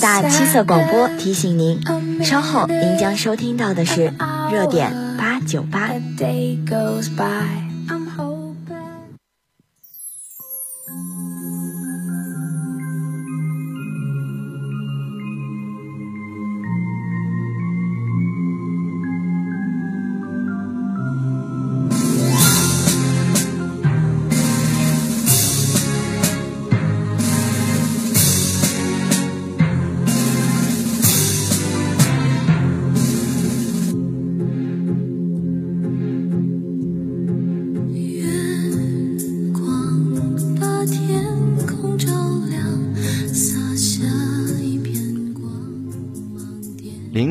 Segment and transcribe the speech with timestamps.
[0.00, 1.80] 大七色广播提醒您，
[2.24, 4.12] 稍后您将收听到的是
[4.52, 5.90] 热点八九八。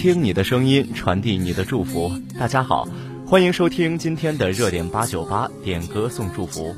[0.00, 2.10] 听你的声音，传递你的祝福。
[2.38, 2.88] 大家好，
[3.26, 6.74] 欢迎收听今天的热点八九八点歌送祝福。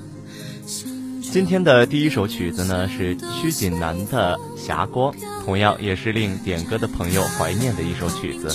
[1.23, 5.13] 今天的第一首曲子呢是曲锦南的《霞光》，
[5.45, 8.49] 同样也是令点歌的朋友怀念的一首曲子。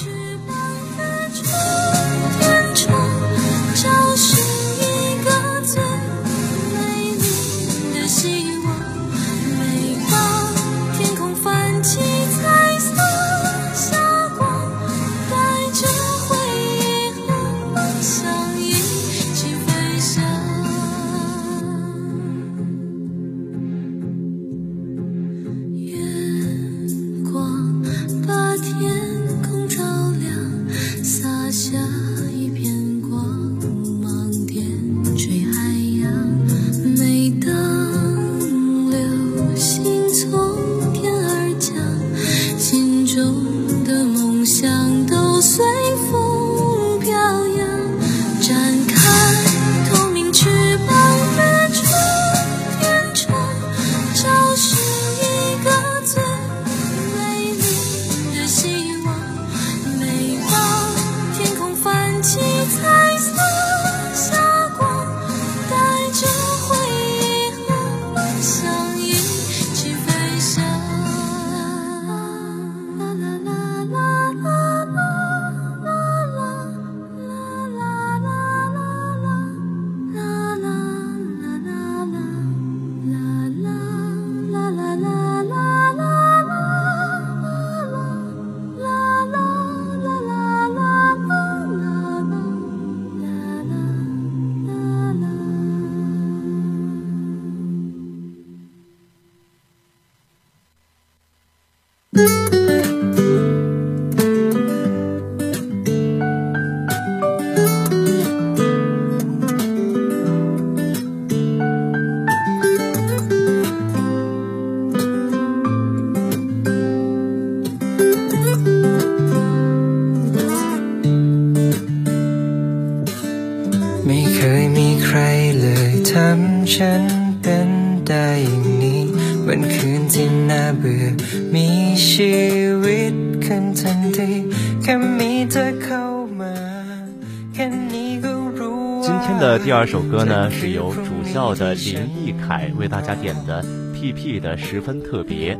[139.02, 141.96] 今天的第二首歌呢，是由主校的林
[142.26, 143.64] 奕凯为大家点的
[143.94, 145.58] PP 的十分特别。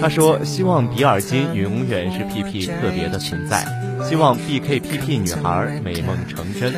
[0.00, 3.64] 他说：“希望比尔金永远是 PP 特别的存在，
[4.08, 6.72] 希望 BKPP 女孩美梦成真。”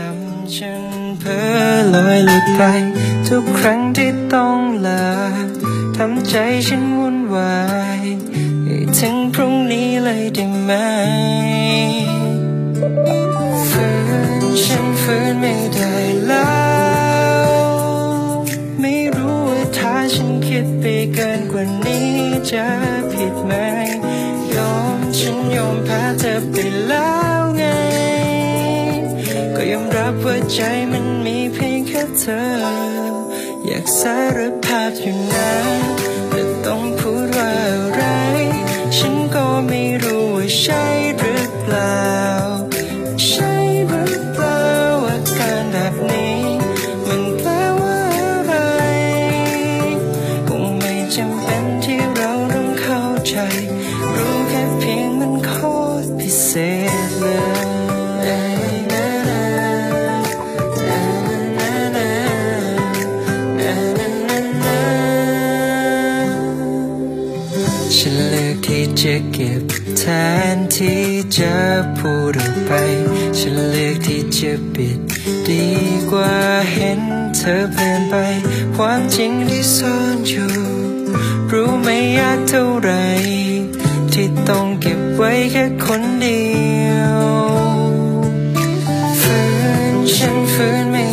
[9.07, 10.73] ถึงพรุ่งนี้เลยได้ไหม
[13.71, 13.87] ฝื
[14.41, 15.95] นฉันฝืนไม่ได้
[16.27, 16.51] แล้
[17.47, 17.51] ว
[18.81, 22.11] ไม่รู้ว่าถ้าฉันคิดไปเกินกว่านี้
[22.51, 22.67] จะ
[23.13, 23.53] ผิดไหม
[24.55, 27.11] ยอมฉันยอมแพ้เธอไปแล้
[27.41, 27.65] วไง
[29.57, 30.59] ก็ยอมรับว่าใจ
[30.93, 32.43] มันมีเพียงแค่เธอ
[33.67, 36.02] อยากสารภาพอยู่นะ
[74.43, 74.99] จะปิด
[75.49, 75.67] ดี
[76.11, 76.35] กว่า
[76.73, 77.01] เห็น
[77.37, 78.15] เธอเปลี่ยนไป
[78.77, 80.53] ความจริงที่ซ่อนอยู่
[81.53, 82.93] รู้ไม่ยากเท่าไร
[84.13, 86.45] ที่ต้องเก็บไว้แค่คนเดี
[86.89, 87.21] ยว
[89.21, 89.39] ฝื
[89.93, 91.05] นฉันฝืนไม่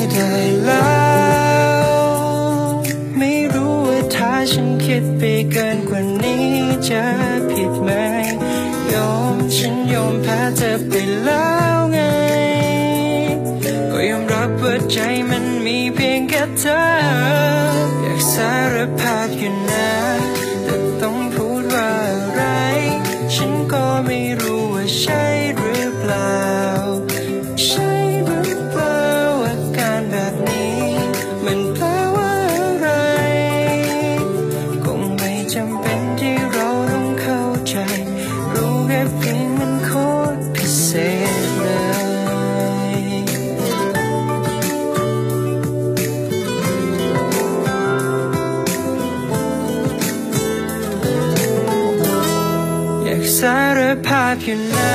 [54.44, 54.94] อยู่นะ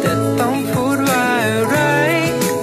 [0.00, 1.76] แต่ต้องพูดว่าอะไร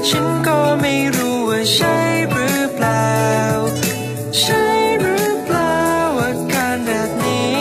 [0.08, 1.98] ฉันก็ไม่รู้ว่าใช่
[2.32, 3.12] หรือเปล่า
[4.40, 4.66] ใช่
[5.00, 5.78] หรือเปล่า
[6.20, 7.58] อาการแบบนี้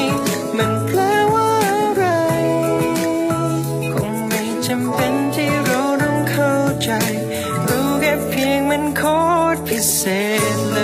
[0.57, 1.01] มันแปล
[1.35, 2.05] ว่าอะไร
[3.99, 6.91] คงไม่จำเป็นที่เราต้องเข้าใจ
[7.69, 9.03] รู้แค่เพียงมันโค
[9.55, 10.03] ตรพิเศ
[10.55, 10.75] ษ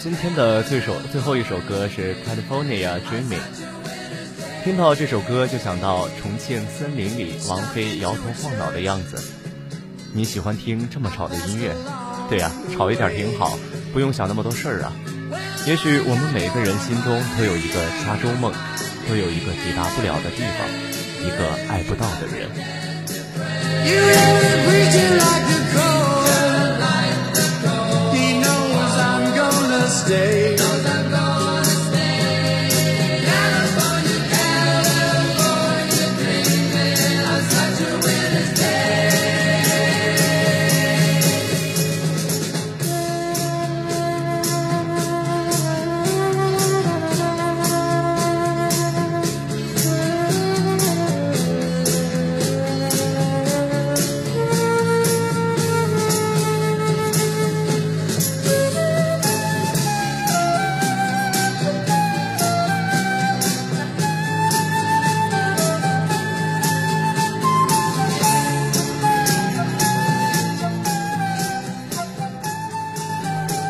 [0.00, 3.57] 今天的最首最后一首歌是 California Dreaming。
[4.63, 9.17] 听到这首歌就想到重庆森林里王菲摇头晃脑的样子。
[10.13, 11.73] 你喜欢听这么吵的音乐？
[12.29, 13.57] 对呀、吵一点挺好，
[13.93, 14.93] 不用想那么多事儿啊。
[15.65, 18.53] 也许我们每个人心中都有一个加州梦，
[19.07, 20.67] 都有一个抵达不了的地方，
[21.25, 22.49] 一个爱不到的人。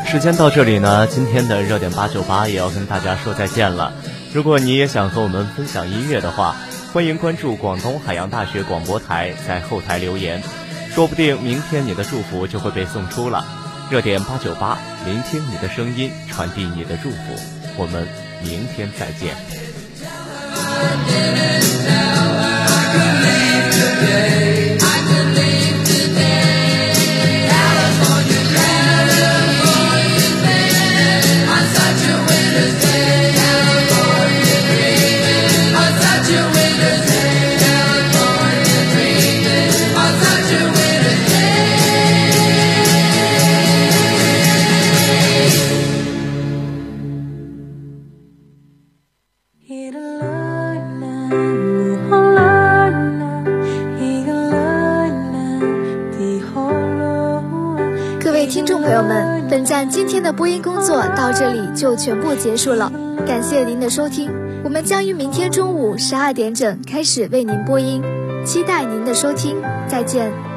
[0.10, 3.94] 时间到这里呢，今天的热点八九八也要跟大家说再见了。
[4.34, 6.56] 如果你也想和我们分享音乐的话，
[6.92, 10.42] 欢迎关注广东海洋大学广播台，在后台留言，
[10.96, 13.46] 说不定明天你的祝福就会被送出了。
[13.92, 17.18] 热点八九八，聆听你的声音，传递你的祝福。
[17.78, 18.08] 我们
[18.42, 19.36] 明天再见。
[60.32, 62.92] 播音工作到这里就全部结束了，
[63.26, 64.32] 感谢您的收听，
[64.64, 68.04] 我们将于明天中午十二点整开始为您播音，
[68.46, 69.58] 期待您的收听，
[69.88, 70.49] 再见。